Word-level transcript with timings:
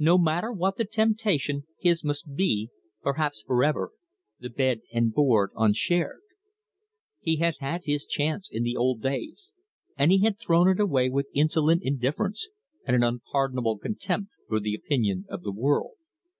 No 0.00 0.18
matter 0.18 0.50
what 0.50 0.78
the 0.78 0.84
temptation, 0.84 1.62
his 1.78 2.02
must 2.02 2.34
be, 2.34 2.70
perhaps 3.02 3.40
for 3.46 3.62
ever, 3.62 3.92
the 4.40 4.50
bed 4.50 4.80
and 4.92 5.14
board 5.14 5.50
unshared. 5.54 6.22
He 7.20 7.36
had 7.36 7.58
had 7.60 7.84
his 7.84 8.04
chance 8.04 8.50
in 8.50 8.64
the 8.64 8.76
old 8.76 9.00
days, 9.00 9.52
and 9.96 10.10
he 10.10 10.22
had 10.22 10.40
thrown 10.40 10.68
it 10.68 10.80
away 10.80 11.08
with 11.08 11.28
insolent 11.34 11.82
indifference, 11.84 12.48
and 12.84 12.96
an 12.96 13.04
unpardonable 13.04 13.78
contempt 13.78 14.32
for 14.48 14.58
the 14.58 14.74
opinion 14.74 15.24
of 15.28 15.42
the 15.44 15.52
world. 15.52 15.92